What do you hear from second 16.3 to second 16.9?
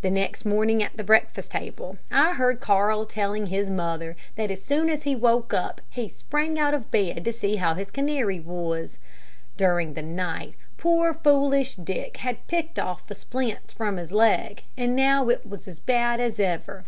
ever.